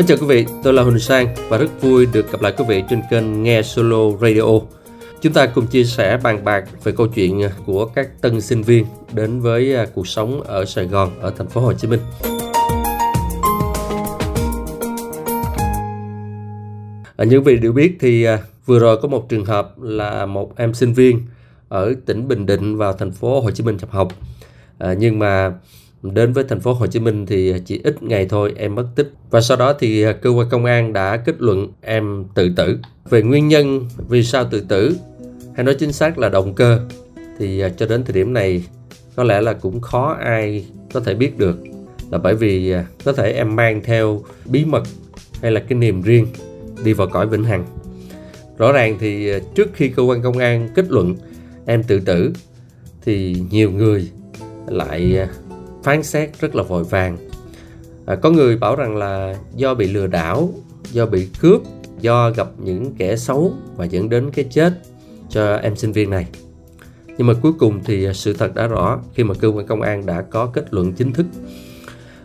Mến 0.00 0.06
chào 0.06 0.18
quý 0.20 0.26
vị, 0.26 0.46
tôi 0.62 0.72
là 0.72 0.82
Huỳnh 0.82 0.98
Sang 0.98 1.34
và 1.48 1.58
rất 1.58 1.82
vui 1.82 2.06
được 2.06 2.32
gặp 2.32 2.40
lại 2.40 2.52
quý 2.56 2.64
vị 2.68 2.82
trên 2.90 3.02
kênh 3.10 3.42
Nghe 3.42 3.62
Solo 3.62 4.16
Radio. 4.20 4.42
Chúng 5.20 5.32
ta 5.32 5.46
cùng 5.46 5.66
chia 5.66 5.84
sẻ 5.84 6.18
bàn 6.22 6.44
bạc 6.44 6.64
về 6.84 6.92
câu 6.96 7.06
chuyện 7.06 7.40
của 7.66 7.86
các 7.86 8.22
tân 8.22 8.40
sinh 8.40 8.62
viên 8.62 8.86
đến 9.12 9.40
với 9.40 9.74
à, 9.74 9.86
cuộc 9.94 10.06
sống 10.06 10.42
ở 10.42 10.64
Sài 10.64 10.84
Gòn, 10.84 11.20
ở 11.20 11.32
thành 11.38 11.48
phố 11.48 11.60
Hồ 11.60 11.72
Chí 11.72 11.88
Minh. 11.88 12.00
À, 17.16 17.24
như 17.24 17.36
quý 17.36 17.44
vị 17.44 17.56
đều 17.56 17.72
biết 17.72 17.96
thì 18.00 18.24
à, 18.24 18.38
vừa 18.66 18.78
rồi 18.78 18.98
có 19.02 19.08
một 19.08 19.28
trường 19.28 19.44
hợp 19.44 19.74
là 19.80 20.26
một 20.26 20.56
em 20.56 20.74
sinh 20.74 20.92
viên 20.92 21.22
ở 21.68 21.94
tỉnh 22.06 22.28
Bình 22.28 22.46
Định 22.46 22.76
vào 22.76 22.92
thành 22.92 23.12
phố 23.12 23.40
Hồ 23.40 23.50
Chí 23.50 23.64
Minh 23.64 23.76
nhập 23.80 23.90
học. 23.90 24.08
À, 24.78 24.94
nhưng 24.98 25.18
mà 25.18 25.52
đến 26.02 26.32
với 26.32 26.44
thành 26.44 26.60
phố 26.60 26.72
Hồ 26.72 26.86
Chí 26.86 27.00
Minh 27.00 27.26
thì 27.26 27.54
chỉ 27.64 27.80
ít 27.84 28.02
ngày 28.02 28.26
thôi 28.26 28.52
em 28.56 28.74
mất 28.74 28.86
tích. 28.96 29.12
Và 29.30 29.40
sau 29.40 29.56
đó 29.56 29.72
thì 29.72 30.04
cơ 30.22 30.30
quan 30.30 30.48
công 30.50 30.64
an 30.64 30.92
đã 30.92 31.16
kết 31.16 31.34
luận 31.38 31.68
em 31.80 32.24
tự 32.34 32.50
tử. 32.56 32.78
Về 33.10 33.22
nguyên 33.22 33.48
nhân 33.48 33.88
vì 34.08 34.24
sao 34.24 34.44
tự 34.50 34.60
tử 34.60 34.96
hay 35.54 35.64
nói 35.64 35.74
chính 35.74 35.92
xác 35.92 36.18
là 36.18 36.28
động 36.28 36.54
cơ, 36.54 36.80
thì 37.38 37.60
à, 37.60 37.68
cho 37.68 37.86
đến 37.86 38.04
thời 38.04 38.14
điểm 38.14 38.32
này 38.32 38.64
có 39.16 39.24
lẽ 39.24 39.40
là 39.40 39.52
cũng 39.52 39.80
khó 39.80 40.16
ai 40.20 40.64
có 40.92 41.00
thể 41.00 41.14
biết 41.14 41.38
được. 41.38 41.56
Là 42.10 42.18
bởi 42.18 42.34
vì 42.34 42.70
à, 42.70 42.86
có 43.04 43.12
thể 43.12 43.32
em 43.32 43.56
mang 43.56 43.80
theo 43.84 44.22
bí 44.44 44.64
mật 44.64 44.82
hay 45.42 45.50
là 45.50 45.60
cái 45.60 45.78
niềm 45.78 46.02
riêng 46.02 46.26
đi 46.84 46.92
vào 46.92 47.06
cõi 47.06 47.26
vĩnh 47.26 47.44
hằng. 47.44 47.64
Rõ 48.58 48.72
ràng 48.72 48.96
thì 49.00 49.30
à, 49.30 49.38
trước 49.54 49.68
khi 49.74 49.88
cơ 49.88 50.02
quan 50.02 50.22
công 50.22 50.38
an 50.38 50.68
kết 50.74 50.84
luận 50.88 51.14
em 51.66 51.82
tự 51.82 52.00
tử 52.00 52.32
thì 53.04 53.36
nhiều 53.50 53.70
người 53.70 54.10
lại 54.66 55.18
phán 55.82 56.02
xét 56.02 56.40
rất 56.40 56.54
là 56.54 56.62
vội 56.62 56.84
vàng. 56.84 57.16
À, 58.06 58.16
có 58.16 58.30
người 58.30 58.56
bảo 58.56 58.76
rằng 58.76 58.96
là 58.96 59.36
do 59.56 59.74
bị 59.74 59.88
lừa 59.88 60.06
đảo 60.06 60.52
do 60.92 61.06
bị 61.06 61.28
cướp 61.40 61.62
do 62.00 62.30
gặp 62.30 62.48
những 62.58 62.94
kẻ 62.94 63.16
xấu 63.16 63.52
và 63.76 63.84
dẫn 63.84 64.08
đến 64.08 64.30
cái 64.30 64.44
chết 64.50 64.72
cho 65.28 65.56
em 65.56 65.76
sinh 65.76 65.92
viên 65.92 66.10
này. 66.10 66.26
Nhưng 67.18 67.26
mà 67.26 67.34
cuối 67.42 67.52
cùng 67.58 67.80
thì 67.84 68.04
à, 68.04 68.12
sự 68.12 68.32
thật 68.32 68.54
đã 68.54 68.66
rõ 68.66 69.00
khi 69.14 69.24
mà 69.24 69.34
cơ 69.34 69.48
quan 69.48 69.66
công 69.66 69.82
an 69.82 70.06
đã 70.06 70.22
có 70.22 70.46
kết 70.46 70.74
luận 70.74 70.92
chính 70.92 71.12
thức. 71.12 71.26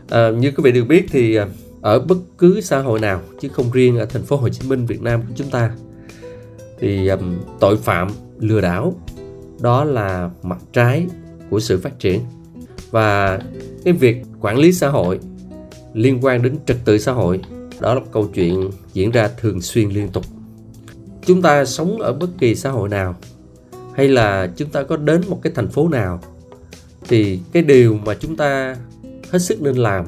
À, 0.09 0.29
như 0.29 0.51
quý 0.51 0.61
vị 0.63 0.71
được 0.71 0.85
biết 0.87 1.05
thì 1.11 1.35
à, 1.35 1.47
ở 1.81 1.99
bất 1.99 2.17
cứ 2.37 2.61
xã 2.61 2.79
hội 2.79 2.99
nào 2.99 3.21
chứ 3.41 3.49
không 3.49 3.71
riêng 3.71 3.97
ở 3.97 4.05
thành 4.05 4.23
phố 4.23 4.35
Hồ 4.35 4.49
Chí 4.49 4.69
Minh 4.69 4.85
Việt 4.85 5.01
Nam 5.01 5.21
của 5.21 5.33
chúng 5.35 5.49
ta 5.49 5.71
thì 6.79 7.07
um, 7.07 7.35
tội 7.59 7.77
phạm 7.77 8.07
lừa 8.39 8.61
đảo 8.61 8.93
đó 9.59 9.83
là 9.83 10.29
mặt 10.43 10.57
trái 10.73 11.07
của 11.49 11.59
sự 11.59 11.79
phát 11.79 11.99
triển 11.99 12.19
và 12.91 13.39
cái 13.83 13.93
việc 13.93 14.17
quản 14.41 14.57
lý 14.57 14.73
xã 14.73 14.89
hội 14.89 15.19
liên 15.93 16.19
quan 16.21 16.41
đến 16.41 16.57
trật 16.65 16.77
tự 16.85 16.97
xã 16.97 17.11
hội 17.11 17.41
đó 17.79 17.93
là 17.93 17.99
một 17.99 18.05
câu 18.11 18.29
chuyện 18.33 18.71
diễn 18.93 19.11
ra 19.11 19.27
thường 19.27 19.61
xuyên 19.61 19.89
liên 19.89 20.09
tục. 20.09 20.25
Chúng 21.25 21.41
ta 21.41 21.65
sống 21.65 22.01
ở 22.01 22.13
bất 22.13 22.29
kỳ 22.37 22.55
xã 22.55 22.69
hội 22.69 22.89
nào 22.89 23.15
hay 23.95 24.07
là 24.07 24.51
chúng 24.55 24.69
ta 24.69 24.83
có 24.83 24.97
đến 24.97 25.21
một 25.27 25.39
cái 25.43 25.53
thành 25.55 25.67
phố 25.67 25.87
nào 25.87 26.19
thì 27.07 27.39
cái 27.51 27.63
điều 27.63 27.99
mà 28.05 28.13
chúng 28.13 28.35
ta 28.35 28.75
hết 29.31 29.39
sức 29.39 29.61
nên 29.61 29.75
làm 29.75 30.05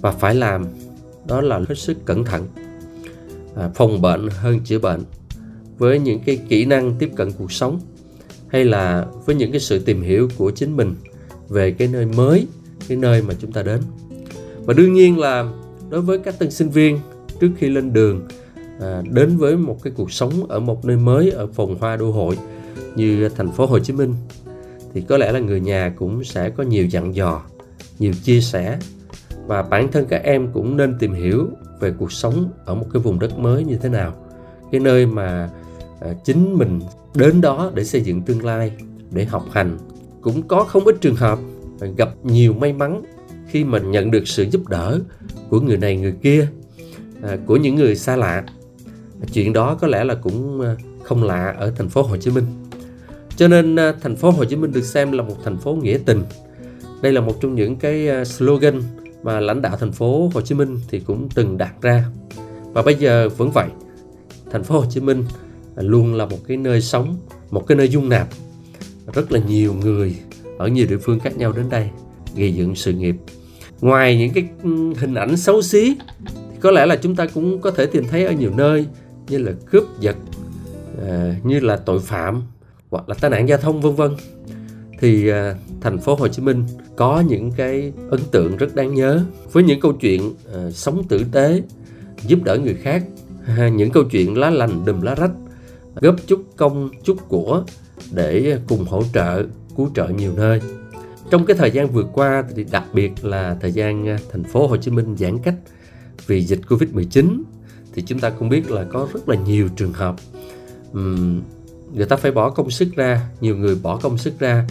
và 0.00 0.12
phải 0.12 0.34
làm 0.34 0.66
đó 1.26 1.40
là 1.40 1.58
hết 1.68 1.74
sức 1.74 1.96
cẩn 2.04 2.24
thận 2.24 2.46
à, 3.56 3.70
phòng 3.74 4.02
bệnh 4.02 4.28
hơn 4.28 4.60
chữa 4.64 4.78
bệnh 4.78 5.02
với 5.78 5.98
những 5.98 6.20
cái 6.26 6.38
kỹ 6.48 6.64
năng 6.64 6.96
tiếp 6.98 7.10
cận 7.16 7.32
cuộc 7.32 7.52
sống 7.52 7.80
hay 8.48 8.64
là 8.64 9.06
với 9.26 9.36
những 9.36 9.50
cái 9.50 9.60
sự 9.60 9.78
tìm 9.78 10.02
hiểu 10.02 10.28
của 10.36 10.50
chính 10.50 10.76
mình 10.76 10.94
về 11.48 11.70
cái 11.70 11.88
nơi 11.88 12.06
mới 12.06 12.46
cái 12.88 12.96
nơi 12.96 13.22
mà 13.22 13.34
chúng 13.38 13.52
ta 13.52 13.62
đến. 13.62 13.80
Và 14.64 14.74
đương 14.74 14.92
nhiên 14.92 15.18
là 15.18 15.52
đối 15.90 16.00
với 16.00 16.18
các 16.18 16.38
tân 16.38 16.50
sinh 16.50 16.68
viên 16.68 16.98
trước 17.40 17.50
khi 17.58 17.68
lên 17.68 17.92
đường 17.92 18.28
à, 18.80 19.02
đến 19.10 19.36
với 19.36 19.56
một 19.56 19.82
cái 19.82 19.92
cuộc 19.96 20.12
sống 20.12 20.46
ở 20.48 20.60
một 20.60 20.84
nơi 20.84 20.96
mới 20.96 21.30
ở 21.30 21.46
phòng 21.46 21.76
hoa 21.80 21.96
đô 21.96 22.10
hội 22.10 22.38
như 22.96 23.28
thành 23.28 23.52
phố 23.52 23.66
Hồ 23.66 23.78
Chí 23.78 23.92
Minh 23.92 24.14
thì 24.94 25.00
có 25.00 25.16
lẽ 25.16 25.32
là 25.32 25.38
người 25.38 25.60
nhà 25.60 25.94
cũng 25.96 26.24
sẽ 26.24 26.50
có 26.50 26.62
nhiều 26.62 26.86
dặn 26.86 27.14
dò 27.14 27.42
nhiều 27.98 28.12
chia 28.22 28.40
sẻ. 28.40 28.78
Và 29.46 29.62
bản 29.62 29.92
thân 29.92 30.06
các 30.08 30.22
em 30.22 30.52
cũng 30.52 30.76
nên 30.76 30.98
tìm 30.98 31.14
hiểu 31.14 31.48
về 31.80 31.92
cuộc 31.98 32.12
sống 32.12 32.50
ở 32.64 32.74
một 32.74 32.86
cái 32.92 33.02
vùng 33.02 33.18
đất 33.18 33.38
mới 33.38 33.64
như 33.64 33.76
thế 33.76 33.88
nào 33.88 34.14
cái 34.72 34.80
nơi 34.80 35.06
mà 35.06 35.50
à, 36.00 36.08
chính 36.24 36.58
mình 36.58 36.80
đến 37.14 37.40
đó 37.40 37.70
để 37.74 37.84
xây 37.84 38.00
dựng 38.00 38.22
tương 38.22 38.44
lai 38.44 38.72
để 39.10 39.24
học 39.24 39.44
hành 39.52 39.78
cũng 40.22 40.48
có 40.48 40.64
không 40.64 40.84
ít 40.84 40.96
trường 41.00 41.16
hợp 41.16 41.38
gặp 41.96 42.08
nhiều 42.22 42.52
may 42.52 42.72
mắn 42.72 43.02
khi 43.48 43.64
mình 43.64 43.90
nhận 43.90 44.10
được 44.10 44.28
sự 44.28 44.42
giúp 44.50 44.68
đỡ 44.68 45.00
của 45.48 45.60
người 45.60 45.76
này 45.76 45.96
người 45.96 46.14
kia 46.22 46.48
à, 47.22 47.36
của 47.46 47.56
những 47.56 47.74
người 47.74 47.96
xa 47.96 48.16
lạ. 48.16 48.44
Chuyện 49.32 49.52
đó 49.52 49.74
có 49.80 49.86
lẽ 49.86 50.04
là 50.04 50.14
cũng 50.14 50.60
à, 50.60 50.76
không 51.02 51.22
lạ 51.22 51.54
ở 51.58 51.72
thành 51.76 51.88
phố 51.88 52.02
Hồ 52.02 52.16
Chí 52.16 52.30
Minh. 52.30 52.44
Cho 53.36 53.48
nên 53.48 53.76
à, 53.76 53.94
thành 54.00 54.16
phố 54.16 54.30
Hồ 54.30 54.44
Chí 54.44 54.56
Minh 54.56 54.72
được 54.72 54.84
xem 54.84 55.12
là 55.12 55.22
một 55.22 55.36
thành 55.44 55.58
phố 55.58 55.74
nghĩa 55.74 55.98
tình. 56.06 56.22
Đây 57.02 57.12
là 57.12 57.20
một 57.20 57.40
trong 57.40 57.54
những 57.54 57.76
cái 57.76 58.08
à, 58.08 58.24
slogan 58.24 58.82
mà 59.22 59.40
lãnh 59.40 59.62
đạo 59.62 59.76
thành 59.76 59.92
phố 59.92 60.30
Hồ 60.34 60.40
Chí 60.40 60.54
Minh 60.54 60.78
thì 60.90 61.00
cũng 61.00 61.28
từng 61.34 61.58
đặt 61.58 61.74
ra. 61.82 62.04
Và 62.72 62.82
bây 62.82 62.94
giờ 62.94 63.28
vẫn 63.28 63.50
vậy 63.50 63.68
thành 64.50 64.62
phố 64.62 64.80
Hồ 64.80 64.84
Chí 64.90 65.00
Minh 65.00 65.24
luôn 65.76 66.14
là 66.14 66.26
một 66.26 66.38
cái 66.48 66.56
nơi 66.56 66.80
sống 66.80 67.16
một 67.50 67.66
cái 67.66 67.76
nơi 67.76 67.88
dung 67.88 68.08
nạp 68.08 68.28
rất 69.14 69.32
là 69.32 69.40
nhiều 69.48 69.74
người 69.74 70.16
ở 70.58 70.68
nhiều 70.68 70.86
địa 70.86 70.96
phương 70.96 71.18
khác 71.18 71.36
nhau 71.36 71.52
đến 71.52 71.70
đây 71.70 71.88
gây 72.36 72.54
dựng 72.54 72.74
sự 72.74 72.92
nghiệp. 72.92 73.16
Ngoài 73.80 74.18
những 74.18 74.32
cái 74.32 74.48
hình 74.98 75.14
ảnh 75.14 75.36
xấu 75.36 75.62
xí 75.62 75.96
thì 76.28 76.58
có 76.60 76.70
lẽ 76.70 76.86
là 76.86 76.96
chúng 76.96 77.16
ta 77.16 77.26
cũng 77.26 77.60
có 77.60 77.70
thể 77.70 77.86
tìm 77.86 78.04
thấy 78.10 78.24
ở 78.24 78.32
nhiều 78.32 78.50
nơi 78.56 78.86
như 79.28 79.38
là 79.38 79.52
cướp 79.70 79.84
giật 80.00 80.16
à, 81.08 81.34
như 81.44 81.60
là 81.60 81.76
tội 81.76 82.00
phạm 82.00 82.42
hoặc 82.90 83.08
là 83.08 83.14
tai 83.20 83.30
nạn 83.30 83.48
giao 83.48 83.58
thông 83.58 83.80
vân 83.80 83.94
vân. 83.94 84.10
Thì 85.00 85.28
à, 85.28 85.54
thành 85.80 85.98
phố 85.98 86.14
Hồ 86.14 86.28
Chí 86.28 86.42
Minh 86.42 86.64
có 86.96 87.22
những 87.28 87.52
cái 87.56 87.92
ấn 88.10 88.20
tượng 88.30 88.56
rất 88.56 88.74
đáng 88.74 88.94
nhớ 88.94 89.24
với 89.52 89.62
những 89.62 89.80
câu 89.80 89.92
chuyện 89.92 90.34
à, 90.54 90.70
sống 90.70 91.08
tử 91.08 91.24
tế 91.32 91.62
giúp 92.26 92.38
đỡ 92.44 92.58
người 92.58 92.74
khác. 92.74 93.04
À, 93.46 93.68
những 93.74 93.90
câu 93.90 94.04
chuyện 94.04 94.38
lá 94.38 94.50
lành 94.50 94.84
đùm 94.84 95.00
lá 95.00 95.14
rách 95.14 95.30
góp 95.94 96.16
chút 96.26 96.44
công 96.56 96.90
chút 97.04 97.16
của 97.28 97.64
để 98.12 98.58
cùng 98.68 98.84
hỗ 98.84 99.02
trợ 99.14 99.44
cứu 99.76 99.90
trợ 99.94 100.08
nhiều 100.08 100.32
nơi 100.36 100.60
trong 101.30 101.46
cái 101.46 101.56
thời 101.56 101.70
gian 101.70 101.88
vừa 101.88 102.04
qua 102.12 102.44
thì 102.56 102.64
đặc 102.70 102.84
biệt 102.92 103.24
là 103.24 103.56
thời 103.60 103.72
gian 103.72 104.08
à, 104.08 104.18
thành 104.32 104.44
phố 104.44 104.66
Hồ 104.66 104.76
Chí 104.76 104.90
Minh 104.90 105.16
giãn 105.18 105.38
cách 105.38 105.54
vì 106.26 106.42
dịch 106.42 106.60
Covid-19 106.68 107.42
thì 107.94 108.02
chúng 108.02 108.18
ta 108.18 108.30
cũng 108.30 108.48
biết 108.48 108.70
là 108.70 108.84
có 108.84 109.08
rất 109.14 109.28
là 109.28 109.36
nhiều 109.36 109.68
trường 109.76 109.92
hợp 109.92 110.16
um, 110.92 111.42
người 111.92 112.06
ta 112.06 112.16
phải 112.16 112.32
bỏ 112.32 112.50
công 112.50 112.70
sức 112.70 112.88
ra 112.94 113.28
nhiều 113.40 113.56
người 113.56 113.76
bỏ 113.82 113.96
công 113.96 114.18
sức 114.18 114.38
ra 114.38 114.66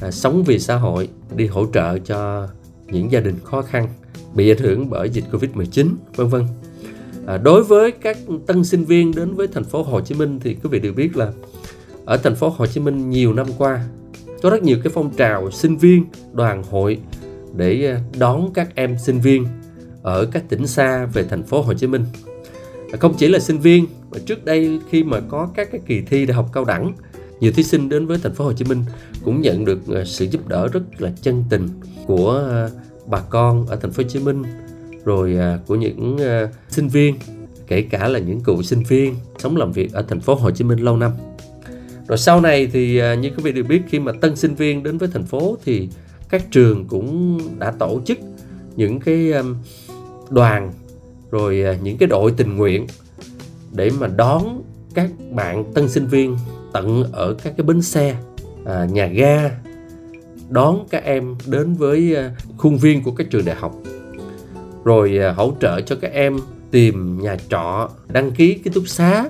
à, 0.00 0.10
sống 0.10 0.44
vì 0.44 0.58
xã 0.58 0.76
hội 0.76 1.08
đi 1.36 1.46
hỗ 1.46 1.66
trợ 1.72 1.98
cho 1.98 2.48
những 2.86 3.12
gia 3.12 3.20
đình 3.20 3.36
khó 3.44 3.62
khăn 3.62 3.88
bị 4.34 4.50
ảnh 4.50 4.58
hưởng 4.58 4.90
bởi 4.90 5.10
dịch 5.10 5.24
Covid-19 5.32 5.88
vân 6.16 6.28
vân. 6.28 6.42
À, 7.30 7.36
đối 7.36 7.62
với 7.62 7.92
các 7.92 8.18
tân 8.46 8.64
sinh 8.64 8.84
viên 8.84 9.14
đến 9.14 9.34
với 9.34 9.46
thành 9.46 9.64
phố 9.64 9.82
Hồ 9.82 10.00
Chí 10.00 10.14
Minh 10.14 10.40
thì 10.42 10.54
quý 10.54 10.68
vị 10.70 10.78
đều 10.78 10.92
biết 10.92 11.16
là 11.16 11.32
ở 12.04 12.16
thành 12.16 12.34
phố 12.34 12.48
Hồ 12.48 12.66
Chí 12.66 12.80
Minh 12.80 13.10
nhiều 13.10 13.32
năm 13.32 13.46
qua 13.58 13.84
có 14.42 14.50
rất 14.50 14.62
nhiều 14.62 14.78
cái 14.84 14.92
phong 14.94 15.10
trào 15.16 15.50
sinh 15.50 15.76
viên 15.76 16.04
đoàn 16.32 16.62
hội 16.70 16.98
để 17.56 17.86
à, 17.86 18.00
đón 18.18 18.50
các 18.54 18.74
em 18.74 18.96
sinh 18.98 19.20
viên 19.20 19.46
ở 20.02 20.26
các 20.32 20.48
tỉnh 20.48 20.66
xa 20.66 21.06
về 21.06 21.24
thành 21.24 21.42
phố 21.42 21.62
Hồ 21.62 21.74
Chí 21.74 21.86
Minh. 21.86 22.04
À, 22.92 22.96
không 23.00 23.14
chỉ 23.18 23.28
là 23.28 23.38
sinh 23.38 23.58
viên 23.58 23.86
mà 24.10 24.18
trước 24.26 24.44
đây 24.44 24.80
khi 24.90 25.04
mà 25.04 25.20
có 25.20 25.48
các 25.54 25.68
cái 25.72 25.80
kỳ 25.86 26.00
thi 26.00 26.26
đại 26.26 26.34
học 26.34 26.50
cao 26.52 26.64
đẳng 26.64 26.92
nhiều 27.40 27.52
thí 27.52 27.62
sinh 27.62 27.88
đến 27.88 28.06
với 28.06 28.18
thành 28.22 28.34
phố 28.34 28.44
Hồ 28.44 28.52
Chí 28.52 28.64
Minh 28.64 28.82
cũng 29.24 29.40
nhận 29.40 29.64
được 29.64 29.88
à, 29.88 30.04
sự 30.04 30.24
giúp 30.24 30.48
đỡ 30.48 30.68
rất 30.68 30.82
là 30.98 31.12
chân 31.22 31.44
tình 31.50 31.68
của 32.06 32.68
bà 33.06 33.20
con 33.20 33.66
ở 33.66 33.76
thành 33.76 33.90
phố 33.90 34.02
Hồ 34.02 34.08
Chí 34.08 34.18
Minh 34.18 34.42
rồi 35.04 35.36
à, 35.36 35.58
của 35.66 35.74
những 35.74 36.18
à, 36.18 36.48
sinh 36.68 36.88
viên, 36.88 37.14
kể 37.66 37.82
cả 37.82 38.08
là 38.08 38.18
những 38.18 38.40
cựu 38.40 38.62
sinh 38.62 38.82
viên 38.82 39.14
sống 39.38 39.56
làm 39.56 39.72
việc 39.72 39.92
ở 39.92 40.02
thành 40.08 40.20
phố 40.20 40.34
Hồ 40.34 40.50
Chí 40.50 40.64
Minh 40.64 40.78
lâu 40.78 40.96
năm. 40.96 41.12
Rồi 42.08 42.18
sau 42.18 42.40
này 42.40 42.66
thì 42.72 42.98
à, 42.98 43.14
như 43.14 43.30
quý 43.36 43.42
vị 43.42 43.52
đều 43.52 43.64
biết, 43.64 43.82
khi 43.88 43.98
mà 43.98 44.12
tân 44.20 44.36
sinh 44.36 44.54
viên 44.54 44.82
đến 44.82 44.98
với 44.98 45.08
thành 45.12 45.24
phố 45.24 45.56
thì 45.64 45.88
các 46.28 46.50
trường 46.50 46.84
cũng 46.84 47.40
đã 47.58 47.70
tổ 47.70 48.00
chức 48.06 48.18
những 48.76 49.00
cái 49.00 49.32
đoàn, 50.30 50.72
rồi 51.30 51.64
những 51.82 51.98
cái 51.98 52.06
đội 52.06 52.32
tình 52.36 52.56
nguyện 52.56 52.86
để 53.72 53.90
mà 54.00 54.06
đón 54.06 54.62
các 54.94 55.10
bạn 55.30 55.72
tân 55.74 55.88
sinh 55.88 56.06
viên 56.06 56.36
tận 56.72 57.04
ở 57.12 57.34
các 57.42 57.54
cái 57.56 57.66
bến 57.66 57.82
xe 57.82 58.16
nhà 58.90 59.06
ga, 59.06 59.50
đón 60.48 60.86
các 60.90 61.04
em 61.04 61.34
đến 61.46 61.74
với 61.74 62.16
khuôn 62.56 62.76
viên 62.76 63.02
của 63.02 63.12
các 63.12 63.26
trường 63.30 63.44
đại 63.44 63.56
học 63.56 63.74
rồi 64.84 65.18
à, 65.18 65.32
hỗ 65.32 65.52
trợ 65.60 65.80
cho 65.80 65.96
các 66.00 66.12
em 66.12 66.38
tìm 66.70 67.22
nhà 67.22 67.36
trọ, 67.48 67.90
đăng 68.08 68.30
ký 68.30 68.54
ký 68.54 68.70
túc 68.70 68.88
xá 68.88 69.24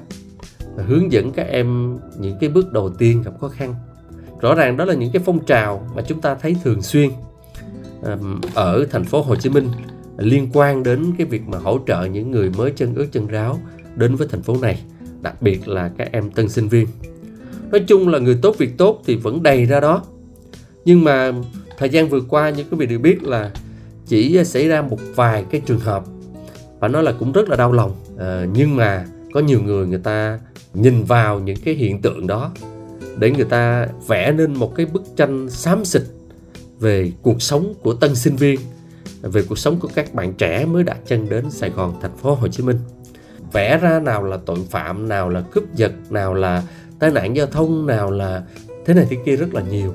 hướng 0.76 1.12
dẫn 1.12 1.32
các 1.32 1.47
em 1.47 1.99
những 2.19 2.37
cái 2.41 2.50
bước 2.50 2.73
đầu 2.73 2.91
tiên 2.91 3.23
gặp 3.23 3.31
khó 3.41 3.49
khăn. 3.49 3.75
Rõ 4.41 4.55
ràng 4.55 4.76
đó 4.76 4.85
là 4.85 4.94
những 4.94 5.11
cái 5.12 5.23
phong 5.26 5.44
trào 5.44 5.91
mà 5.97 6.02
chúng 6.02 6.20
ta 6.20 6.35
thấy 6.35 6.56
thường 6.64 6.82
xuyên 6.82 7.11
ở 8.55 8.87
thành 8.91 9.05
phố 9.05 9.23
Hồ 9.23 9.37
Chí 9.37 9.50
Minh 9.50 9.69
liên 10.19 10.49
quan 10.52 10.82
đến 10.82 11.12
cái 11.19 11.26
việc 11.26 11.43
mà 11.49 11.58
hỗ 11.58 11.79
trợ 11.87 12.05
những 12.05 12.31
người 12.31 12.50
mới 12.50 12.70
chân 12.70 12.94
ướt 12.94 13.06
chân 13.12 13.26
ráo 13.26 13.61
đến 13.96 14.17
với 14.17 14.29
thành 14.29 14.43
phố 14.43 14.56
này, 14.62 14.82
đặc 15.23 15.43
biệt 15.43 15.69
là 15.69 15.91
các 15.99 16.08
em 16.12 16.31
tân 16.31 16.49
sinh 16.49 16.69
viên. 16.69 16.87
Nói 17.70 17.81
chung 17.87 18.08
là 18.08 18.19
người 18.19 18.38
tốt 18.43 18.58
việc 18.58 18.79
tốt 18.79 19.03
thì 19.06 19.17
vẫn 19.17 19.43
đầy 19.43 19.67
ra 19.67 19.81
đó. 19.81 20.03
Nhưng 20.85 21.05
mà 21.05 21.32
thời 21.79 21.88
gian 21.88 22.08
vừa 22.08 22.20
qua, 22.20 22.50
như 22.50 22.64
quý 22.70 22.76
vị 22.76 22.87
được 22.87 22.99
biết 22.99 23.23
là 23.23 23.50
chỉ 24.10 24.36
ờ, 24.36 24.44
xảy 24.44 24.68
ra 24.68 24.82
một 24.82 24.98
vài 25.14 25.44
cái 25.50 25.60
trường 25.66 25.80
hợp 25.80 26.04
và 26.80 26.88
nó 26.88 27.00
là 27.02 27.12
cũng 27.18 27.32
rất 27.32 27.48
là 27.48 27.56
đau 27.56 27.72
lòng. 27.72 27.94
À, 28.18 28.46
nhưng 28.52 28.76
mà 28.76 29.06
có 29.32 29.40
nhiều 29.40 29.62
người 29.62 29.86
người 29.86 29.98
ta 29.98 30.38
nhìn 30.74 31.04
vào 31.04 31.40
những 31.40 31.56
cái 31.64 31.74
hiện 31.74 32.02
tượng 32.02 32.26
đó 32.26 32.52
để 33.18 33.30
người 33.30 33.44
ta 33.44 33.86
vẽ 34.06 34.32
nên 34.32 34.54
một 34.54 34.74
cái 34.74 34.86
bức 34.86 35.02
tranh 35.16 35.50
xám 35.50 35.84
xịt 35.84 36.02
về 36.80 37.12
cuộc 37.22 37.42
sống 37.42 37.74
của 37.82 37.94
tân 37.94 38.14
sinh 38.14 38.36
viên 38.36 38.60
về 39.22 39.42
cuộc 39.48 39.58
sống 39.58 39.80
của 39.80 39.88
các 39.94 40.14
bạn 40.14 40.32
trẻ 40.32 40.64
mới 40.64 40.82
đặt 40.82 40.98
chân 41.06 41.28
đến 41.28 41.50
Sài 41.50 41.70
Gòn 41.70 41.94
thành 42.02 42.16
phố 42.16 42.34
Hồ 42.34 42.48
Chí 42.48 42.62
Minh. 42.62 42.78
Vẽ 43.52 43.78
ra 43.78 44.00
nào 44.00 44.24
là 44.24 44.38
tội 44.46 44.58
phạm 44.70 45.08
nào 45.08 45.28
là 45.28 45.40
cướp 45.40 45.74
giật 45.74 45.92
nào 46.10 46.34
là 46.34 46.62
tai 46.98 47.10
nạn 47.10 47.36
giao 47.36 47.46
thông 47.46 47.86
nào 47.86 48.10
là 48.10 48.42
thế 48.86 48.94
này 48.94 49.06
thế 49.10 49.16
kia 49.26 49.36
rất 49.36 49.54
là 49.54 49.62
nhiều 49.70 49.94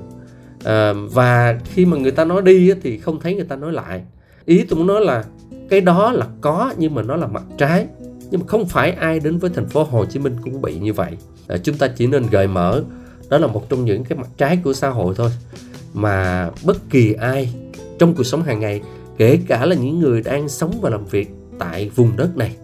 à, 0.66 0.94
và 0.94 1.60
khi 1.74 1.86
mà 1.86 1.98
người 1.98 2.12
ta 2.12 2.26
nói 2.26 2.42
đi 2.42 2.74
thì 2.84 2.98
không 2.98 3.20
thấy 3.20 3.36
người 3.36 3.46
ta 3.46 3.56
nói 3.56 3.74
lại. 3.74 4.02
Ý 4.46 4.64
tôi 4.64 4.78
muốn 4.78 4.88
nói 4.88 5.02
là 5.02 5.24
cái 5.70 5.82
đó 5.82 6.12
là 6.12 6.28
có 6.42 6.74
nhưng 6.78 6.96
mà 6.96 7.02
nó 7.02 7.16
là 7.16 7.28
mặt 7.28 7.44
trái. 7.58 7.88
Nhưng 8.32 8.42
mà 8.42 8.48
không 8.48 8.66
phải 8.66 8.92
ai 8.92 9.20
đến 9.20 9.38
với 9.38 9.50
thành 9.50 9.68
phố 9.68 9.84
Hồ 9.84 10.06
Chí 10.06 10.20
Minh 10.20 10.36
cũng 10.44 10.62
bị 10.62 10.80
như 10.80 10.94
vậy. 10.94 11.12
À, 11.48 11.58
chúng 11.58 11.78
ta 11.78 11.88
chỉ 11.88 12.08
nên 12.08 12.28
gợi 12.32 12.48
mở. 12.48 12.84
Đó 13.30 13.38
là 13.38 13.48
một 13.48 13.70
trong 13.70 13.86
những 13.86 14.04
cái 14.04 14.18
mặt 14.18 14.28
trái 14.38 14.60
của 14.64 14.74
xã 14.74 14.90
hội 14.90 15.14
thôi. 15.18 15.30
Mà 15.94 16.50
bất 16.64 16.90
kỳ 16.90 17.14
ai 17.14 17.54
trong 18.00 18.14
cuộc 18.16 18.24
sống 18.24 18.44
hàng 18.44 18.60
ngày 18.60 18.82
kể 19.18 19.40
cả 19.48 19.66
là 19.66 19.76
những 19.76 20.00
người 20.00 20.22
đang 20.22 20.50
sống 20.50 20.80
và 20.82 20.90
làm 20.90 21.06
việc 21.06 21.30
tại 21.60 21.90
vùng 21.96 22.18
đất 22.18 22.38
này 22.38 22.56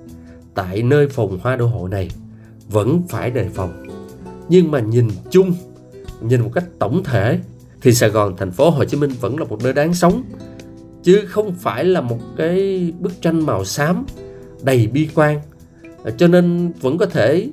tại 0.55 0.83
nơi 0.83 1.07
phòng 1.07 1.39
hoa 1.41 1.55
đô 1.55 1.65
hội 1.65 1.89
này 1.89 2.09
vẫn 2.69 3.01
phải 3.09 3.31
đề 3.31 3.47
phòng. 3.53 3.85
Nhưng 4.49 4.71
mà 4.71 4.79
nhìn 4.79 5.07
chung 5.29 5.53
nhìn 6.21 6.41
một 6.41 6.51
cách 6.53 6.65
tổng 6.79 7.03
thể 7.03 7.39
thì 7.81 7.93
Sài 7.93 8.09
Gòn 8.09 8.35
thành 8.37 8.51
phố 8.51 8.69
Hồ 8.69 8.85
Chí 8.85 8.97
Minh 8.97 9.11
vẫn 9.21 9.39
là 9.39 9.45
một 9.45 9.63
nơi 9.63 9.73
đáng 9.73 9.93
sống, 9.93 10.23
chứ 11.03 11.23
không 11.27 11.55
phải 11.59 11.85
là 11.85 12.01
một 12.01 12.19
cái 12.37 12.93
bức 12.99 13.21
tranh 13.21 13.45
màu 13.45 13.65
xám 13.65 14.05
đầy 14.61 14.87
bi 14.87 15.09
quan. 15.15 15.41
Cho 16.17 16.27
nên 16.27 16.71
vẫn 16.81 16.97
có 16.97 17.05
thể 17.05 17.49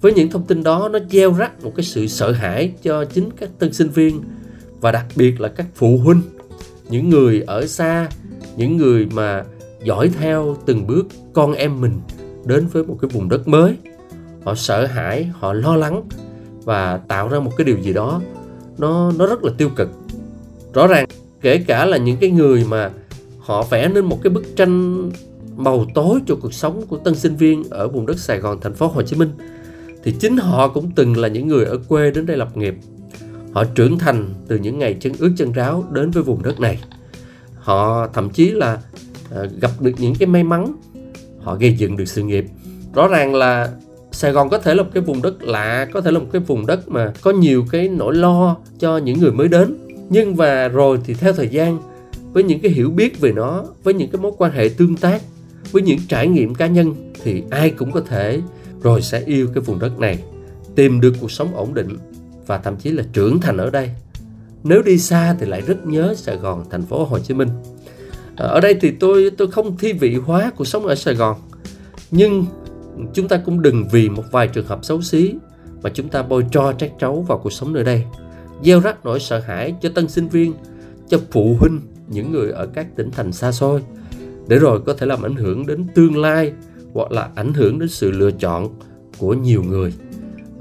với 0.00 0.12
những 0.12 0.30
thông 0.30 0.46
tin 0.46 0.62
đó, 0.62 0.88
nó 0.92 0.98
gieo 1.10 1.32
rắc 1.32 1.64
một 1.64 1.72
cái 1.76 1.84
sự 1.84 2.06
sợ 2.06 2.32
hãi 2.32 2.72
cho 2.82 3.04
chính 3.04 3.30
các 3.36 3.50
tân 3.58 3.72
sinh 3.72 3.88
viên 3.88 4.22
và 4.80 4.92
đặc 4.92 5.06
biệt 5.16 5.40
là 5.40 5.48
các 5.48 5.66
phụ 5.74 5.98
huynh, 5.98 6.20
những 6.88 7.10
người 7.10 7.42
ở 7.46 7.66
xa, 7.66 8.08
những 8.56 8.76
người 8.76 9.06
mà 9.12 9.44
dõi 9.84 10.10
theo 10.20 10.56
từng 10.66 10.86
bước 10.86 11.06
con 11.32 11.52
em 11.52 11.80
mình 11.80 12.00
đến 12.44 12.66
với 12.72 12.84
một 12.84 12.98
cái 13.00 13.08
vùng 13.08 13.28
đất 13.28 13.48
mới. 13.48 13.76
Họ 14.44 14.54
sợ 14.54 14.86
hãi, 14.86 15.24
họ 15.24 15.52
lo 15.52 15.76
lắng 15.76 16.02
và 16.64 16.96
tạo 16.96 17.28
ra 17.28 17.38
một 17.38 17.50
cái 17.56 17.64
điều 17.64 17.78
gì 17.78 17.92
đó 17.92 18.20
nó 18.78 19.12
nó 19.18 19.26
rất 19.26 19.44
là 19.44 19.52
tiêu 19.58 19.70
cực. 19.76 19.88
Rõ 20.74 20.86
ràng, 20.86 21.06
kể 21.40 21.58
cả 21.58 21.84
là 21.84 21.96
những 21.96 22.16
cái 22.16 22.30
người 22.30 22.64
mà 22.68 22.90
họ 23.38 23.62
vẽ 23.62 23.88
nên 23.88 24.04
một 24.04 24.18
cái 24.22 24.30
bức 24.30 24.56
tranh 24.56 25.10
màu 25.56 25.86
tối 25.94 26.20
cho 26.26 26.36
cuộc 26.40 26.54
sống 26.54 26.86
của 26.86 26.96
tân 26.96 27.14
sinh 27.14 27.36
viên 27.36 27.64
ở 27.70 27.88
vùng 27.88 28.06
đất 28.06 28.18
Sài 28.18 28.38
Gòn, 28.38 28.60
thành 28.60 28.74
phố 28.74 28.86
Hồ 28.86 29.02
Chí 29.02 29.16
Minh, 29.16 29.30
thì 30.04 30.14
chính 30.20 30.36
họ 30.36 30.68
cũng 30.68 30.90
từng 30.96 31.16
là 31.16 31.28
những 31.28 31.48
người 31.48 31.64
ở 31.64 31.78
quê 31.88 32.10
đến 32.10 32.26
đây 32.26 32.36
lập 32.36 32.56
nghiệp. 32.56 32.74
Họ 33.52 33.64
trưởng 33.64 33.98
thành 33.98 34.34
từ 34.48 34.58
những 34.58 34.78
ngày 34.78 34.96
chân 35.00 35.12
ướt 35.18 35.32
chân 35.36 35.52
ráo 35.52 35.84
đến 35.92 36.10
với 36.10 36.22
vùng 36.22 36.42
đất 36.42 36.60
này. 36.60 36.80
Họ 37.54 38.06
thậm 38.06 38.30
chí 38.30 38.50
là 38.50 38.78
à, 39.34 39.42
gặp 39.60 39.70
được 39.80 39.92
những 39.98 40.14
cái 40.14 40.26
may 40.26 40.44
mắn. 40.44 40.72
Họ 41.40 41.54
gây 41.54 41.74
dựng 41.74 41.96
được 41.96 42.04
sự 42.04 42.22
nghiệp. 42.22 42.44
Rõ 42.94 43.08
ràng 43.08 43.34
là 43.34 43.68
Sài 44.12 44.32
Gòn 44.32 44.48
có 44.48 44.58
thể 44.58 44.74
là 44.74 44.82
một 44.82 44.88
cái 44.94 45.02
vùng 45.02 45.22
đất 45.22 45.42
lạ, 45.42 45.86
có 45.92 46.00
thể 46.00 46.10
là 46.10 46.18
một 46.18 46.26
cái 46.32 46.42
vùng 46.46 46.66
đất 46.66 46.88
mà 46.88 47.12
có 47.22 47.30
nhiều 47.30 47.64
cái 47.70 47.88
nỗi 47.88 48.14
lo 48.14 48.56
cho 48.78 48.98
những 48.98 49.20
người 49.20 49.32
mới 49.32 49.48
đến. 49.48 49.76
Nhưng 50.10 50.34
và 50.34 50.68
rồi 50.68 50.98
thì 51.04 51.14
theo 51.14 51.32
thời 51.32 51.48
gian, 51.48 51.78
với 52.32 52.42
những 52.42 52.60
cái 52.60 52.72
hiểu 52.72 52.90
biết 52.90 53.20
về 53.20 53.32
nó, 53.32 53.64
với 53.82 53.94
những 53.94 54.10
cái 54.10 54.22
mối 54.22 54.32
quan 54.38 54.52
hệ 54.52 54.68
tương 54.68 54.96
tác, 54.96 55.22
với 55.72 55.82
những 55.82 55.98
trải 56.08 56.28
nghiệm 56.28 56.54
cá 56.54 56.66
nhân 56.66 57.12
thì 57.24 57.42
ai 57.50 57.70
cũng 57.70 57.92
có 57.92 58.00
thể 58.00 58.40
rồi 58.82 59.02
sẽ 59.02 59.22
yêu 59.26 59.48
cái 59.54 59.62
vùng 59.62 59.78
đất 59.78 59.98
này, 59.98 60.18
tìm 60.74 61.00
được 61.00 61.12
cuộc 61.20 61.30
sống 61.30 61.56
ổn 61.56 61.74
định 61.74 61.98
và 62.46 62.58
thậm 62.58 62.76
chí 62.76 62.90
là 62.90 63.04
trưởng 63.12 63.40
thành 63.40 63.56
ở 63.56 63.70
đây. 63.70 63.90
Nếu 64.64 64.82
đi 64.82 64.98
xa 64.98 65.36
thì 65.40 65.46
lại 65.46 65.62
rất 65.66 65.86
nhớ 65.86 66.14
Sài 66.16 66.36
Gòn, 66.36 66.64
thành 66.70 66.82
phố 66.82 67.04
Hồ 67.04 67.18
Chí 67.18 67.34
Minh. 67.34 67.48
Ờ, 68.36 68.46
ở 68.48 68.60
đây 68.60 68.74
thì 68.80 68.90
tôi 68.90 69.30
tôi 69.38 69.50
không 69.50 69.76
thi 69.76 69.92
vị 69.92 70.14
hóa 70.14 70.52
cuộc 70.56 70.64
sống 70.64 70.86
ở 70.86 70.94
Sài 70.94 71.14
Gòn. 71.14 71.36
Nhưng 72.10 72.46
chúng 73.14 73.28
ta 73.28 73.36
cũng 73.36 73.62
đừng 73.62 73.88
vì 73.88 74.08
một 74.08 74.24
vài 74.30 74.48
trường 74.48 74.66
hợp 74.66 74.84
xấu 74.84 75.02
xí 75.02 75.34
mà 75.82 75.90
chúng 75.94 76.08
ta 76.08 76.22
bôi 76.22 76.44
tro 76.50 76.72
trách 76.72 76.92
trấu 76.98 77.22
vào 77.22 77.38
cuộc 77.38 77.52
sống 77.52 77.72
nơi 77.72 77.84
đây. 77.84 78.04
Gieo 78.64 78.80
rắc 78.80 79.04
nỗi 79.04 79.20
sợ 79.20 79.38
hãi 79.38 79.74
cho 79.80 79.88
tân 79.94 80.08
sinh 80.08 80.28
viên 80.28 80.54
cho 81.08 81.18
phụ 81.30 81.56
huynh 81.60 81.80
những 82.08 82.32
người 82.32 82.50
ở 82.50 82.66
các 82.66 82.96
tỉnh 82.96 83.10
thành 83.10 83.32
xa 83.32 83.52
xôi 83.52 83.82
để 84.48 84.58
rồi 84.58 84.80
có 84.80 84.94
thể 84.94 85.06
làm 85.06 85.22
ảnh 85.22 85.36
hưởng 85.36 85.66
đến 85.66 85.86
tương 85.94 86.16
lai 86.16 86.52
hoặc 86.92 87.12
là 87.12 87.28
ảnh 87.34 87.54
hưởng 87.54 87.78
đến 87.78 87.88
sự 87.88 88.10
lựa 88.10 88.30
chọn 88.30 88.68
của 89.18 89.34
nhiều 89.34 89.62
người. 89.62 89.92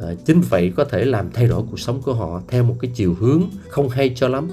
À, 0.01 0.07
chính 0.25 0.41
vậy 0.41 0.73
có 0.75 0.83
thể 0.83 1.05
làm 1.05 1.31
thay 1.33 1.47
đổi 1.47 1.63
cuộc 1.71 1.79
sống 1.79 2.01
của 2.01 2.13
họ 2.13 2.41
theo 2.47 2.63
một 2.63 2.75
cái 2.79 2.91
chiều 2.93 3.15
hướng 3.19 3.43
không 3.69 3.89
hay 3.89 4.11
cho 4.15 4.27
lắm 4.27 4.49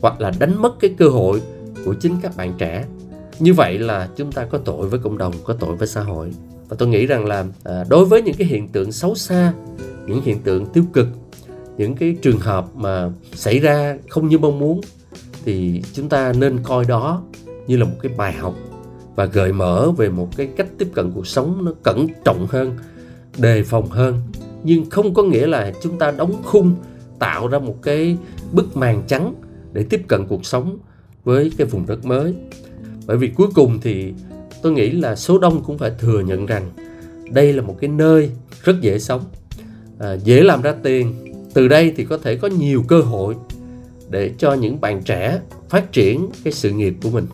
hoặc 0.00 0.20
là 0.20 0.32
đánh 0.38 0.62
mất 0.62 0.80
cái 0.80 0.94
cơ 0.98 1.08
hội 1.08 1.42
của 1.84 1.94
chính 1.94 2.16
các 2.22 2.36
bạn 2.36 2.54
trẻ. 2.58 2.84
Như 3.38 3.54
vậy 3.54 3.78
là 3.78 4.08
chúng 4.16 4.32
ta 4.32 4.44
có 4.44 4.58
tội 4.58 4.88
với 4.88 5.00
cộng 5.00 5.18
đồng 5.18 5.34
có 5.44 5.54
tội 5.54 5.76
với 5.76 5.88
xã 5.88 6.02
hội 6.02 6.32
và 6.70 6.76
tôi 6.78 6.88
nghĩ 6.88 7.06
rằng 7.06 7.26
là 7.26 7.44
à, 7.64 7.84
đối 7.88 8.04
với 8.04 8.22
những 8.22 8.34
cái 8.34 8.46
hiện 8.46 8.68
tượng 8.68 8.92
xấu 8.92 9.14
xa 9.14 9.52
những 10.06 10.22
hiện 10.22 10.38
tượng 10.38 10.66
tiêu 10.66 10.84
cực 10.92 11.06
những 11.76 11.94
cái 11.94 12.16
trường 12.22 12.38
hợp 12.38 12.66
mà 12.74 13.10
xảy 13.34 13.58
ra 13.58 13.96
không 14.08 14.28
như 14.28 14.38
mong 14.38 14.58
muốn 14.58 14.80
thì 15.44 15.82
chúng 15.92 16.08
ta 16.08 16.32
nên 16.38 16.58
coi 16.62 16.84
đó 16.84 17.22
như 17.66 17.76
là 17.76 17.84
một 17.84 17.96
cái 18.02 18.12
bài 18.16 18.32
học 18.32 18.54
và 19.14 19.24
gợi 19.24 19.52
mở 19.52 19.90
về 19.96 20.08
một 20.08 20.36
cái 20.36 20.48
cách 20.56 20.66
tiếp 20.78 20.88
cận 20.94 21.10
cuộc 21.14 21.26
sống 21.26 21.64
nó 21.64 21.72
cẩn 21.82 22.06
trọng 22.24 22.46
hơn 22.46 22.78
đề 23.38 23.62
phòng 23.62 23.90
hơn. 23.90 24.22
Nhưng 24.64 24.90
không 24.90 25.14
có 25.14 25.22
nghĩa 25.22 25.46
là 25.46 25.72
chúng 25.82 25.98
ta 25.98 26.10
đóng 26.10 26.42
khung 26.44 26.74
tạo 27.18 27.48
ra 27.48 27.58
một 27.58 27.82
cái 27.82 28.16
bức 28.52 28.76
màn 28.76 29.02
trắng 29.06 29.34
để 29.72 29.84
tiếp 29.90 30.02
cận 30.08 30.26
cuộc 30.26 30.46
sống 30.46 30.78
với 31.24 31.52
cái 31.56 31.66
vùng 31.66 31.86
đất 31.86 32.04
mới. 32.04 32.34
Bởi 33.06 33.16
vì 33.16 33.28
cuối 33.28 33.48
cùng 33.54 33.78
thì 33.82 34.14
tôi 34.62 34.72
nghĩ 34.72 34.90
là 34.90 35.16
số 35.16 35.38
đông 35.38 35.62
cũng 35.64 35.78
phải 35.78 35.92
thừa 35.98 36.20
nhận 36.20 36.46
rằng 36.46 36.70
đây 37.30 37.52
là 37.52 37.62
một 37.62 37.76
cái 37.80 37.90
nơi 37.90 38.30
rất 38.62 38.80
dễ 38.80 38.98
sống 38.98 39.24
à, 39.98 40.12
dễ 40.12 40.42
làm 40.42 40.62
ra 40.62 40.74
tiền. 40.82 41.14
Từ 41.54 41.68
đây 41.68 41.92
thì 41.96 42.04
có 42.04 42.18
thể 42.18 42.36
có 42.36 42.48
nhiều 42.48 42.84
cơ 42.88 43.00
hội 43.00 43.34
để 44.10 44.30
cho 44.38 44.52
những 44.52 44.80
bạn 44.80 45.02
trẻ 45.02 45.40
phát 45.68 45.92
triển 45.92 46.28
cái 46.44 46.52
sự 46.52 46.70
nghiệp 46.70 46.94
của 47.02 47.10
mình 47.10 47.26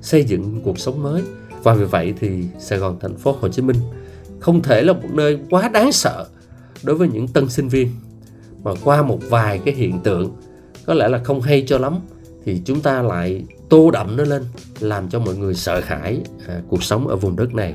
xây 0.00 0.24
dựng 0.24 0.60
cuộc 0.64 0.78
sống 0.78 1.02
mới. 1.02 1.22
Và 1.62 1.74
vì 1.74 1.84
vậy 1.84 2.14
thì 2.20 2.44
Sài 2.58 2.78
Gòn 2.78 2.98
thành 3.00 3.16
phố 3.16 3.36
Hồ 3.40 3.48
Chí 3.48 3.62
Minh 3.62 3.76
không 4.40 4.62
thể 4.62 4.82
là 4.82 4.92
một 4.92 5.08
nơi 5.12 5.38
quá 5.50 5.68
đáng 5.68 5.92
sợ 5.92 6.26
đối 6.82 6.96
với 6.96 7.08
những 7.08 7.28
tân 7.28 7.48
sinh 7.48 7.68
viên. 7.68 7.90
Mà 8.62 8.70
qua 8.84 9.02
một 9.02 9.18
vài 9.28 9.58
cái 9.64 9.74
hiện 9.74 10.00
tượng 10.00 10.30
có 10.86 10.94
lẽ 10.94 11.08
là 11.08 11.18
không 11.24 11.40
hay 11.40 11.64
cho 11.66 11.78
lắm 11.78 11.98
thì 12.44 12.60
chúng 12.64 12.80
ta 12.80 13.02
lại 13.02 13.44
tô 13.68 13.90
đậm 13.90 14.16
nó 14.16 14.24
lên 14.24 14.42
làm 14.80 15.08
cho 15.08 15.18
mọi 15.18 15.36
người 15.36 15.54
sợ 15.54 15.80
hãi 15.84 16.20
à, 16.48 16.60
cuộc 16.68 16.82
sống 16.82 17.08
ở 17.08 17.16
vùng 17.16 17.36
đất 17.36 17.54
này. 17.54 17.74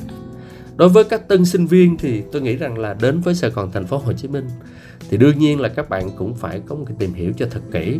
Đối 0.75 0.89
với 0.89 1.03
các 1.03 1.27
tân 1.27 1.45
sinh 1.45 1.67
viên 1.67 1.97
thì 1.97 2.23
tôi 2.31 2.41
nghĩ 2.41 2.55
rằng 2.55 2.77
là 2.77 2.93
đến 2.93 3.21
với 3.21 3.35
Sài 3.35 3.49
Gòn 3.49 3.71
thành 3.71 3.87
phố 3.87 3.97
Hồ 3.97 4.13
Chí 4.13 4.27
Minh 4.27 4.47
thì 5.09 5.17
đương 5.17 5.39
nhiên 5.39 5.59
là 5.59 5.69
các 5.69 5.89
bạn 5.89 6.09
cũng 6.17 6.35
phải 6.35 6.61
có 6.65 6.75
một 6.75 6.83
cái 6.87 6.95
tìm 6.99 7.13
hiểu 7.13 7.31
cho 7.37 7.45
thật 7.51 7.61
kỹ. 7.71 7.99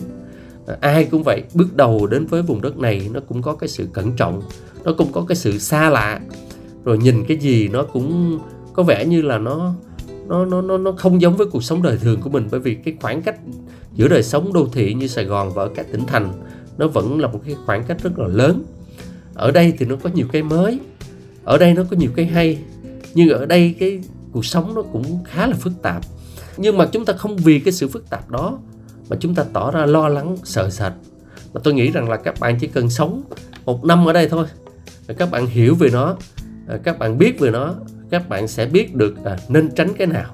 À, 0.67 0.77
ai 0.81 1.05
cũng 1.05 1.23
vậy 1.23 1.43
bước 1.53 1.75
đầu 1.75 2.07
đến 2.07 2.25
với 2.25 2.41
vùng 2.41 2.61
đất 2.61 2.77
này 2.77 3.09
nó 3.13 3.19
cũng 3.19 3.41
có 3.41 3.55
cái 3.55 3.67
sự 3.67 3.88
cẩn 3.93 4.15
trọng 4.15 4.41
nó 4.83 4.93
cũng 4.97 5.11
có 5.11 5.25
cái 5.27 5.35
sự 5.35 5.57
xa 5.57 5.89
lạ. 5.89 6.19
Rồi 6.83 6.97
nhìn 6.97 7.25
cái 7.25 7.38
gì 7.38 7.67
nó 7.67 7.83
cũng 7.83 8.39
có 8.73 8.83
vẻ 8.83 9.05
như 9.05 9.21
là 9.21 9.38
nó 9.38 9.73
nó 10.27 10.45
nó 10.45 10.61
nó 10.61 10.77
nó 10.77 10.91
không 10.91 11.21
giống 11.21 11.38
với 11.38 11.47
cuộc 11.47 11.63
sống 11.63 11.81
đời 11.81 11.97
thường 11.97 12.21
của 12.21 12.29
mình. 12.29 12.47
Bởi 12.51 12.59
vì 12.59 12.75
cái 12.75 12.97
khoảng 13.01 13.21
cách 13.21 13.39
giữa 13.93 14.07
đời 14.07 14.23
sống 14.23 14.53
đô 14.53 14.67
thị 14.73 14.93
như 14.93 15.07
Sài 15.07 15.25
Gòn 15.25 15.53
và 15.53 15.63
ở 15.63 15.69
các 15.75 15.85
tỉnh 15.91 16.05
thành 16.07 16.33
nó 16.79 16.88
vẫn 16.88 17.19
là 17.19 17.27
một 17.27 17.41
cái 17.45 17.55
khoảng 17.65 17.83
cách 17.83 17.98
rất 18.03 18.19
là 18.19 18.27
lớn. 18.27 18.63
Ở 19.33 19.51
đây 19.51 19.74
thì 19.77 19.86
nó 19.86 19.95
có 20.03 20.09
nhiều 20.13 20.27
cái 20.31 20.43
mới 20.43 20.79
ở 21.43 21.57
đây 21.57 21.74
nó 21.74 21.83
có 21.91 21.98
nhiều 21.98 22.12
cái 22.15 22.25
hay 22.25 22.57
nhưng 23.13 23.29
ở 23.29 23.45
đây 23.45 23.75
cái 23.79 24.00
cuộc 24.31 24.45
sống 24.45 24.75
nó 24.75 24.81
cũng 24.81 25.24
khá 25.24 25.48
là 25.48 25.55
phức 25.55 25.74
tạp. 25.81 26.01
Nhưng 26.57 26.77
mà 26.77 26.86
chúng 26.86 27.05
ta 27.05 27.13
không 27.13 27.38
vì 27.38 27.59
cái 27.59 27.71
sự 27.71 27.88
phức 27.88 28.09
tạp 28.09 28.29
đó 28.29 28.59
mà 29.09 29.17
chúng 29.19 29.36
ta 29.36 29.43
tỏ 29.53 29.71
ra 29.71 29.86
lo 29.86 30.07
lắng 30.07 30.38
sợ 30.43 30.69
sệt. 30.69 30.91
Mà 31.53 31.62
tôi 31.63 31.74
nghĩ 31.74 31.91
rằng 31.91 32.09
là 32.09 32.17
các 32.17 32.39
bạn 32.39 32.57
chỉ 32.59 32.67
cần 32.67 32.89
sống 32.89 33.24
một 33.65 33.86
năm 33.86 34.05
ở 34.05 34.13
đây 34.13 34.29
thôi 34.29 34.48
các 35.17 35.31
bạn 35.31 35.48
hiểu 35.48 35.75
về 35.75 35.89
nó 35.93 36.15
à, 36.67 36.77
các 36.83 37.00
bạn 37.00 37.17
biết 37.17 37.39
về 37.39 37.51
nó 37.51 37.75
các 38.09 38.29
bạn 38.29 38.48
sẽ 38.48 38.65
biết 38.65 38.95
được 38.95 39.24
à, 39.24 39.38
nên 39.50 39.69
tránh 39.75 39.93
cái 39.98 40.07
nào 40.07 40.33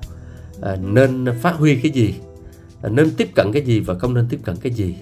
à, 0.62 0.75
nên 0.82 1.25
phát 1.42 1.56
huy 1.56 1.75
cái 1.75 1.92
gì 1.92 2.14
à, 2.82 2.90
nên 2.90 3.12
tiếp 3.18 3.30
cận 3.36 3.52
cái 3.52 3.62
gì 3.62 3.80
và 3.80 3.98
không 3.98 4.14
nên 4.14 4.28
tiếp 4.30 4.40
cận 4.44 4.56
cái 4.56 4.72
gì 4.72 4.96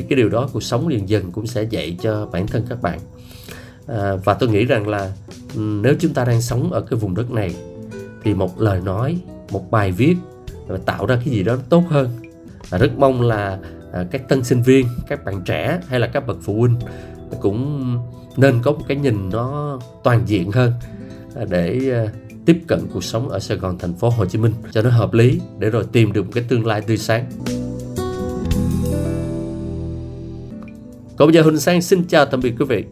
thì 0.00 0.06
cái 0.08 0.16
điều 0.16 0.28
đó 0.28 0.48
cuộc 0.52 0.62
sống 0.62 0.92
dần 0.92 1.08
dần 1.08 1.32
cũng 1.32 1.46
sẽ 1.46 1.62
dạy 1.62 1.96
cho 2.02 2.26
bản 2.32 2.46
thân 2.46 2.66
các 2.68 2.82
bạn 2.82 2.98
à, 3.86 4.16
và 4.24 4.34
tôi 4.34 4.48
nghĩ 4.48 4.64
rằng 4.64 4.88
là 4.88 5.12
nếu 5.56 5.94
chúng 5.98 6.14
ta 6.14 6.24
đang 6.24 6.42
sống 6.42 6.72
ở 6.72 6.80
cái 6.80 6.98
vùng 6.98 7.14
đất 7.14 7.30
này 7.30 7.54
thì 8.22 8.34
một 8.34 8.60
lời 8.60 8.80
nói 8.80 9.18
một 9.50 9.70
bài 9.70 9.92
viết 9.92 10.16
tạo 10.86 11.06
ra 11.06 11.16
cái 11.16 11.34
gì 11.34 11.42
đó 11.42 11.56
tốt 11.68 11.84
hơn 11.88 12.08
à, 12.70 12.78
rất 12.78 12.98
mong 12.98 13.22
là 13.22 13.58
à, 13.92 14.04
các 14.10 14.28
tân 14.28 14.44
sinh 14.44 14.62
viên 14.62 14.86
các 15.08 15.24
bạn 15.24 15.42
trẻ 15.44 15.80
hay 15.88 16.00
là 16.00 16.06
các 16.06 16.26
bậc 16.26 16.36
phụ 16.42 16.54
huynh 16.54 16.76
cũng 17.40 17.98
nên 18.36 18.62
có 18.62 18.72
một 18.72 18.82
cái 18.88 18.96
nhìn 18.96 19.30
nó 19.30 19.78
toàn 20.04 20.22
diện 20.26 20.52
hơn 20.52 20.72
à, 21.36 21.44
để 21.50 21.90
à, 21.92 22.12
tiếp 22.46 22.60
cận 22.66 22.80
cuộc 22.92 23.04
sống 23.04 23.28
ở 23.28 23.38
Sài 23.38 23.56
Gòn 23.56 23.78
thành 23.78 23.94
phố 23.94 24.08
Hồ 24.08 24.24
Chí 24.24 24.38
Minh 24.38 24.52
cho 24.70 24.82
nó 24.82 24.90
hợp 24.90 25.14
lý 25.14 25.40
để 25.58 25.70
rồi 25.70 25.84
tìm 25.92 26.12
được 26.12 26.22
một 26.22 26.32
cái 26.34 26.44
tương 26.48 26.66
lai 26.66 26.80
tươi 26.80 26.96
sáng. 26.96 27.26
Còn 31.20 31.28
bây 31.28 31.34
giờ 31.34 31.42
Huỳnh 31.42 31.58
Sang 31.58 31.82
xin 31.82 32.04
chào 32.08 32.26
tạm 32.26 32.40
biệt 32.40 32.54
quý 32.58 32.64
vị. 32.68 32.84